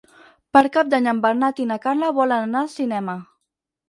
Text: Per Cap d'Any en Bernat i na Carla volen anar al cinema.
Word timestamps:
Per 0.55 0.61
Cap 0.77 0.87
d'Any 0.93 1.09
en 1.11 1.19
Bernat 1.25 1.61
i 1.63 1.65
na 1.71 1.77
Carla 1.83 2.09
volen 2.21 2.47
anar 2.47 2.65
al 2.65 2.71
cinema. 2.77 3.15